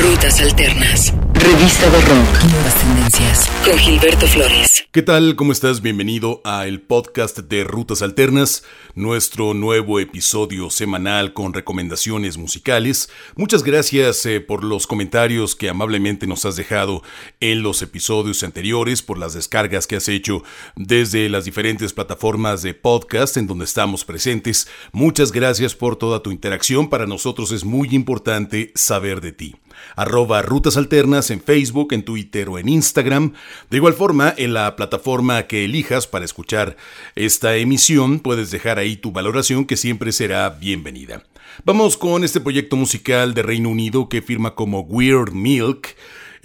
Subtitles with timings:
[0.00, 1.12] Rutas Alternas.
[1.34, 2.44] Revista de Rock.
[2.52, 3.50] Nuevas tendencias.
[3.64, 4.84] Con Gilberto Flores.
[4.92, 5.34] ¿Qué tal?
[5.34, 5.82] ¿Cómo estás?
[5.82, 8.62] Bienvenido a el podcast de Rutas Alternas,
[8.94, 13.10] nuestro nuevo episodio semanal con recomendaciones musicales.
[13.34, 17.02] Muchas gracias eh, por los comentarios que amablemente nos has dejado
[17.40, 20.44] en los episodios anteriores, por las descargas que has hecho
[20.76, 24.68] desde las diferentes plataformas de podcast en donde estamos presentes.
[24.92, 26.88] Muchas gracias por toda tu interacción.
[26.88, 29.56] Para nosotros es muy importante saber de ti
[29.96, 33.32] arroba Rutas Alternas en Facebook, en Twitter o en Instagram.
[33.70, 36.76] De igual forma, en la plataforma que elijas para escuchar
[37.14, 41.22] esta emisión, puedes dejar ahí tu valoración que siempre será bienvenida.
[41.64, 45.96] Vamos con este proyecto musical de Reino Unido que firma como Weird Milk.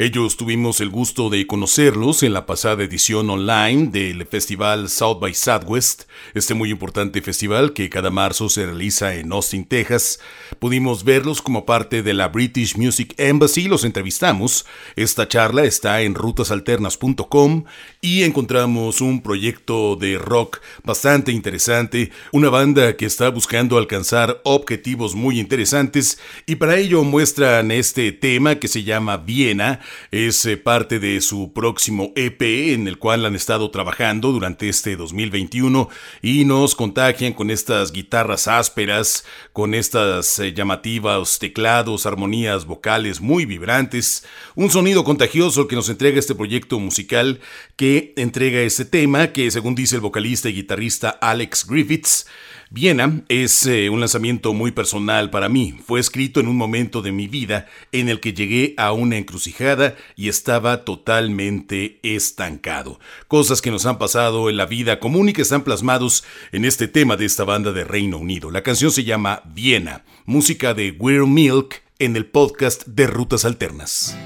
[0.03, 5.33] Ellos tuvimos el gusto de conocerlos en la pasada edición online del festival South by
[5.33, 10.19] Southwest, este muy importante festival que cada marzo se realiza en Austin, Texas.
[10.59, 14.65] Pudimos verlos como parte de la British Music Embassy, los entrevistamos.
[14.97, 17.63] Esta charla está en rutasalternas.com
[18.01, 25.15] y encontramos un proyecto de rock bastante interesante, una banda que está buscando alcanzar objetivos
[25.15, 29.79] muy interesantes y para ello muestran este tema que se llama Viena,
[30.11, 32.41] es eh, parte de su próximo EP
[32.73, 35.89] en el cual han estado trabajando durante este 2021
[36.21, 43.45] y nos contagian con estas guitarras ásperas, con estas eh, llamativas teclados, armonías vocales muy
[43.45, 47.39] vibrantes, un sonido contagioso que nos entrega este proyecto musical
[47.75, 52.27] que entrega este tema que según dice el vocalista y guitarrista Alex Griffiths,
[52.75, 55.77] Viena es eh, un lanzamiento muy personal para mí.
[55.85, 59.95] Fue escrito en un momento de mi vida en el que llegué a una encrucijada
[60.15, 62.99] y estaba totalmente estancado.
[63.27, 66.87] Cosas que nos han pasado en la vida común y que están plasmados en este
[66.87, 68.49] tema de esta banda de Reino Unido.
[68.49, 74.17] La canción se llama Viena, música de Weird Milk en el podcast de Rutas Alternas.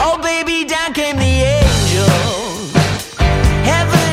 [0.00, 2.53] Oh baby, down came the angel.
[3.64, 4.03] Heaven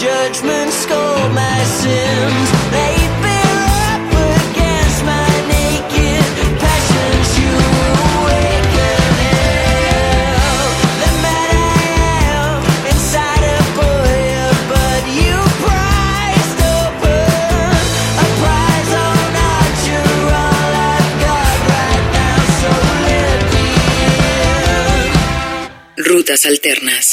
[0.00, 2.70] judgment scold my sins.
[2.70, 2.97] They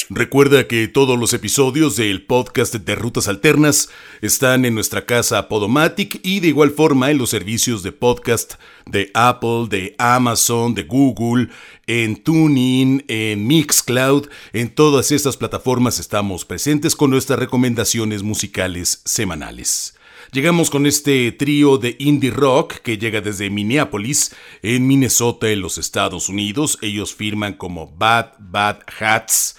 [0.09, 3.89] Recuerda que todos los episodios del podcast de Rutas Alternas
[4.21, 9.11] están en nuestra casa Podomatic y de igual forma en los servicios de podcast de
[9.13, 11.47] Apple, de Amazon, de Google,
[11.87, 19.95] en TuneIn, en Mixcloud, en todas estas plataformas estamos presentes con nuestras recomendaciones musicales semanales.
[20.31, 25.77] Llegamos con este trío de indie rock que llega desde Minneapolis, en Minnesota, en los
[25.77, 26.77] Estados Unidos.
[26.81, 29.55] Ellos firman como Bad Bad Hats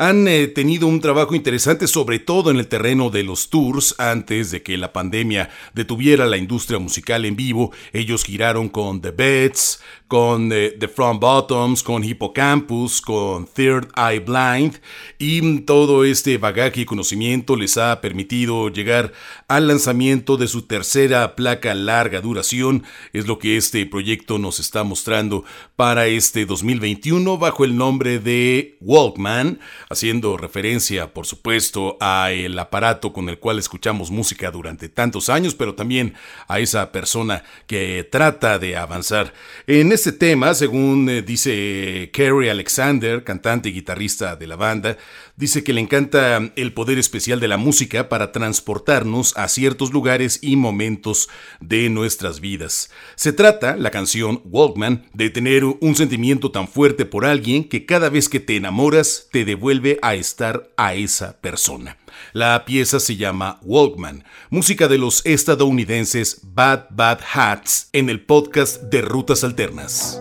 [0.00, 4.50] han eh, tenido un trabajo interesante, sobre todo en el terreno de los tours, antes
[4.50, 7.70] de que la pandemia detuviera la industria musical en vivo.
[7.92, 14.18] Ellos giraron con The Beds, con eh, The Front Bottoms, con Hippocampus, con Third Eye
[14.18, 14.80] Blind,
[15.20, 19.12] y todo este bagaje y conocimiento les ha permitido llegar
[19.46, 22.82] al lanzamiento de su tercera placa larga duración.
[23.12, 25.44] Es lo que este proyecto nos está mostrando
[25.76, 29.60] para este 2021 bajo el nombre de Walkman
[29.90, 35.54] haciendo referencia, por supuesto, a el aparato con el cual escuchamos música durante tantos años,
[35.54, 36.14] pero también
[36.48, 39.32] a esa persona que trata de avanzar.
[39.68, 44.96] En este tema, según eh, dice Kerry Alexander, cantante y guitarrista de la banda,
[45.36, 50.38] dice que le encanta el poder especial de la música para transportarnos a ciertos lugares
[50.40, 51.28] y momentos
[51.60, 52.90] de nuestras vidas.
[53.14, 58.08] Se trata, la canción Walkman, de tener un sentimiento tan fuerte por alguien que cada
[58.08, 61.98] vez que te enamoras te devuelve a estar a esa persona.
[62.32, 68.82] La pieza se llama Walkman, música de los estadounidenses Bad Bad Hats en el podcast
[68.82, 70.20] de Rutas Alternas.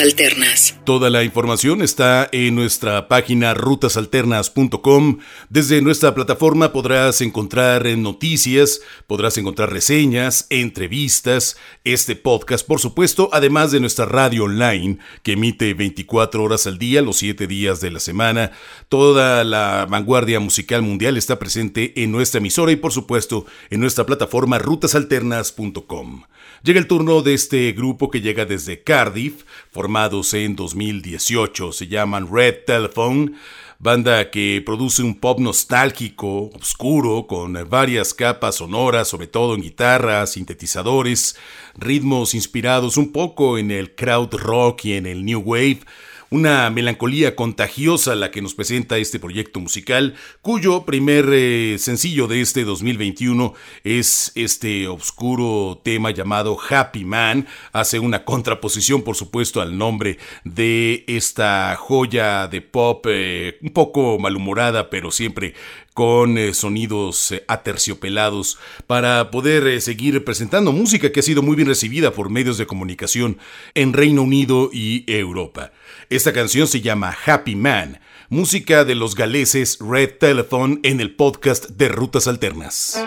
[0.00, 0.78] Alternas.
[0.84, 5.18] Toda la información está en nuestra página rutasalternas.com.
[5.48, 13.70] Desde nuestra plataforma podrás encontrar noticias, podrás encontrar reseñas, entrevistas, este podcast, por supuesto, además
[13.70, 18.00] de nuestra radio online que emite 24 horas al día, los 7 días de la
[18.00, 18.52] semana.
[18.88, 24.06] Toda la vanguardia musical mundial está presente en nuestra emisora y, por supuesto, en nuestra
[24.06, 26.24] plataforma rutasalternas.com.
[26.64, 32.26] Llega el turno de este grupo que llega desde Cardiff, formados en 2018, se llaman
[32.32, 33.32] Red Telephone
[33.84, 40.32] banda que produce un pop nostálgico, oscuro, con varias capas sonoras, sobre todo en guitarras,
[40.32, 41.36] sintetizadores,
[41.76, 45.80] ritmos inspirados un poco en el crowd rock y en el new wave,
[46.34, 52.40] una melancolía contagiosa la que nos presenta este proyecto musical, cuyo primer eh, sencillo de
[52.40, 57.46] este 2021 es este oscuro tema llamado Happy Man.
[57.72, 64.18] Hace una contraposición, por supuesto, al nombre de esta joya de pop eh, un poco
[64.18, 65.54] malhumorada, pero siempre
[65.94, 72.12] con eh, sonidos aterciopelados para poder seguir presentando música que ha sido muy bien recibida
[72.12, 73.38] por medios de comunicación
[73.74, 75.72] en Reino Unido y Europa.
[76.10, 81.70] Esta canción se llama Happy Man, música de los galeses Red Telephone en el podcast
[81.70, 83.02] de Rutas Alternas.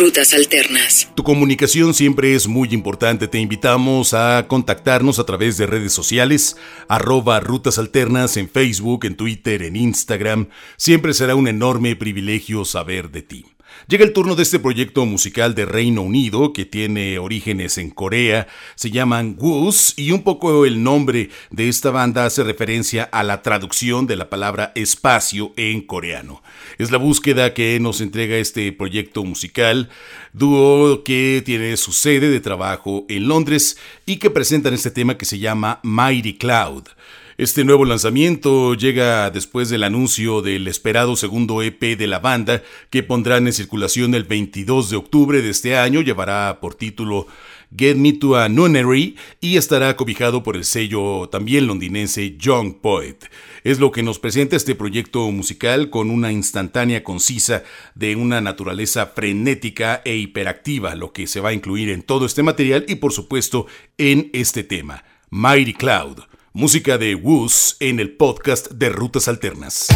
[0.00, 1.10] Rutas Alternas.
[1.14, 3.28] Tu comunicación siempre es muy importante.
[3.28, 6.56] Te invitamos a contactarnos a través de redes sociales,
[6.88, 10.48] arroba Rutas Alternas en Facebook, en Twitter, en Instagram.
[10.78, 13.44] Siempre será un enorme privilegio saber de ti.
[13.88, 18.46] Llega el turno de este proyecto musical de Reino Unido que tiene orígenes en Corea,
[18.74, 23.42] se llaman Woos y un poco el nombre de esta banda hace referencia a la
[23.42, 26.42] traducción de la palabra espacio en coreano.
[26.78, 29.88] Es la búsqueda que nos entrega este proyecto musical,
[30.32, 35.24] dúo que tiene su sede de trabajo en Londres y que presentan este tema que
[35.24, 36.84] se llama Mighty Cloud.
[37.40, 43.02] Este nuevo lanzamiento llega después del anuncio del esperado segundo EP de la banda que
[43.02, 46.02] pondrán en circulación el 22 de octubre de este año.
[46.02, 47.28] Llevará por título
[47.74, 53.16] Get Me to a Nunnery y estará cobijado por el sello también londinense Young Poet.
[53.64, 57.62] Es lo que nos presenta este proyecto musical con una instantánea concisa
[57.94, 62.42] de una naturaleza frenética e hiperactiva, lo que se va a incluir en todo este
[62.42, 63.66] material y por supuesto
[63.96, 69.86] en este tema, Mighty Cloud música de Woos en el podcast de Rutas Alternas.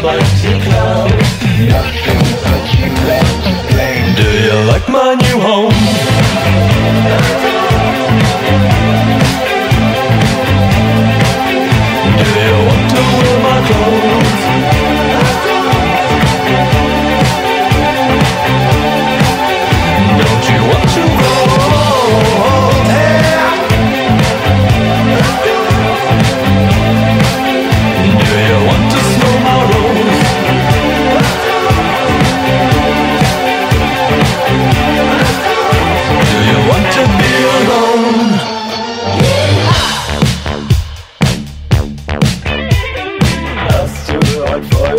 [0.00, 0.54] But you.
[4.16, 5.72] Do you like my new home?
[12.18, 14.41] Do you want to wear my clothes?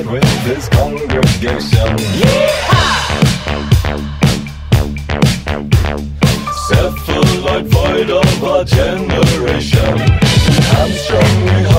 [0.04, 1.98] it with this congregation.
[2.20, 2.94] Yeehaw!
[6.68, 9.96] Cephalite void of our generation.
[10.76, 11.73] I'm strongly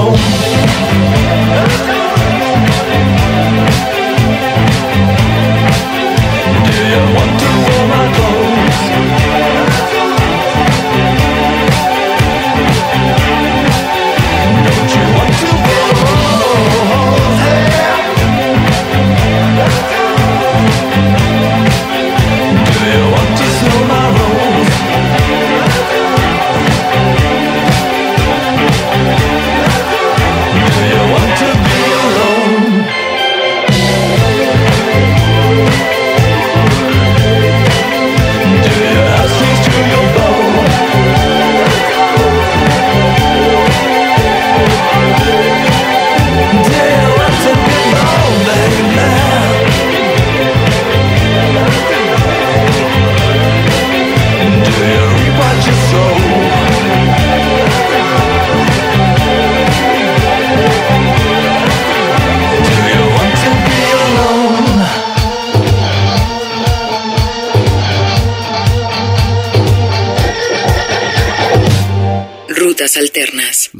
[0.00, 1.27] bom.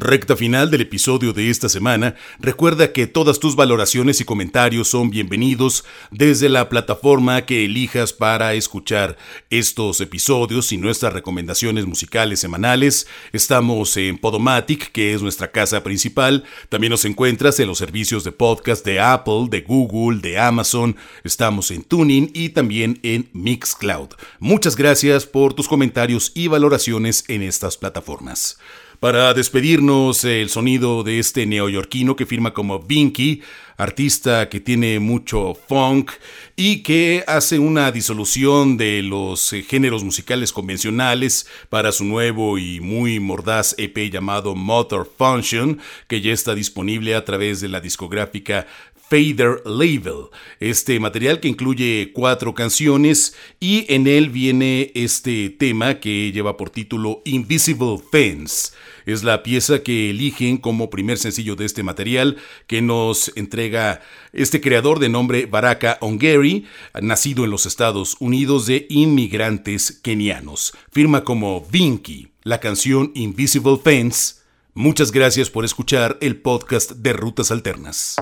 [0.08, 2.14] Recta final del episodio de esta semana.
[2.38, 8.54] Recuerda que todas tus valoraciones y comentarios son bienvenidos desde la plataforma que elijas para
[8.54, 9.18] escuchar
[9.50, 13.06] estos episodios y nuestras recomendaciones musicales semanales.
[13.34, 16.42] Estamos en Podomatic, que es nuestra casa principal.
[16.70, 20.96] También nos encuentras en los servicios de podcast de Apple, de Google, de Amazon.
[21.22, 24.08] Estamos en Tuning y también en Mixcloud.
[24.38, 28.56] Muchas gracias por tus comentarios y valoraciones en estas plataformas.
[29.00, 33.42] Para despedirnos, el sonido de este neoyorquino que firma como Binky,
[33.76, 36.10] artista que tiene mucho funk
[36.56, 42.80] y que hace una disolución de los eh, géneros musicales convencionales para su nuevo y
[42.80, 48.66] muy mordaz EP llamado Motor Function, que ya está disponible a través de la discográfica
[49.08, 50.26] Fader Label,
[50.60, 56.70] este material que incluye cuatro canciones y en él viene este tema que lleva por
[56.70, 58.72] título Invisible Fence.
[59.08, 64.02] Es la pieza que eligen como primer sencillo de este material que nos entrega
[64.34, 66.66] este creador de nombre Baraka Ongeri,
[67.00, 70.74] nacido en los Estados Unidos de inmigrantes kenianos.
[70.92, 74.42] Firma como Vinky, la canción Invisible Fence.
[74.74, 78.16] Muchas gracias por escuchar el podcast de Rutas Alternas.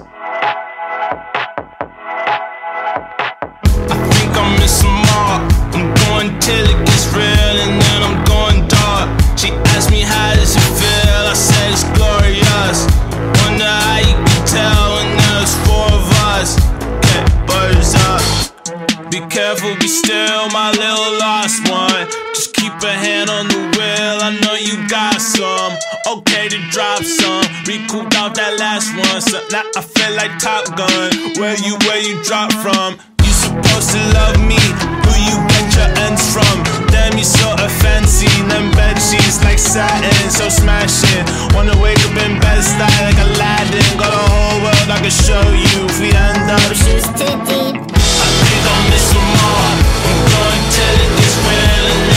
[19.36, 22.08] Careful, be still, my little lost one.
[22.32, 25.72] Just keep a hand on the wheel, I know you got some.
[26.08, 29.20] Okay to drop some, recouped off that last one.
[29.20, 31.36] So now I feel like Top Gun.
[31.36, 32.98] Where you, where you drop from?
[33.22, 34.56] You supposed to love me,
[35.04, 36.75] who you get your ends from?
[37.16, 41.24] Damn, you so fancy, them bed sheets like satin, so smashing.
[41.54, 45.40] Wanna wake up in bed style like Aladdin, got a whole world I can show
[45.48, 45.88] you.
[45.88, 47.72] If we end up shoes too deep.
[47.72, 49.76] I think I'll miss them all.
[50.04, 52.15] I'm going till it gets real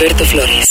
[0.00, 0.69] Gilberto Flores.